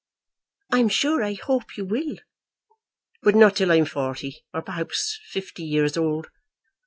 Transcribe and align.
"I'm 0.71 0.89
sure 0.89 1.23
I 1.23 1.35
hope 1.35 1.77
you 1.77 1.85
will." 1.85 2.15
"But 3.21 3.35
not 3.35 3.55
till 3.57 3.71
I'm 3.71 3.85
forty 3.85 4.43
or 4.51 4.63
perhaps 4.63 5.19
fifty 5.31 5.61
years 5.61 5.95
old. 5.95 6.29